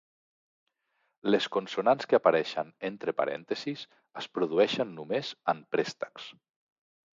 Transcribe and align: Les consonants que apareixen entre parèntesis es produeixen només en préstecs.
Les 1.35 1.47
consonants 1.55 2.09
que 2.13 2.17
apareixen 2.19 2.73
entre 2.89 3.15
parèntesis 3.21 3.85
es 4.23 4.31
produeixen 4.39 4.97
només 5.03 5.33
en 5.55 5.63
préstecs. 5.77 6.29